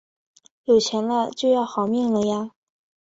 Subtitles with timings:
[0.63, 2.53] 有钱了就要好命了啊